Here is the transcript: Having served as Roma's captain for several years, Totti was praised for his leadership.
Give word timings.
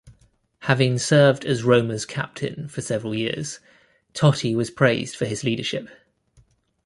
Having 0.61 0.97
served 0.97 1.45
as 1.45 1.63
Roma's 1.63 2.07
captain 2.07 2.67
for 2.67 2.81
several 2.81 3.13
years, 3.13 3.59
Totti 4.15 4.55
was 4.55 4.71
praised 4.71 5.15
for 5.15 5.25
his 5.25 5.43
leadership. 5.43 5.89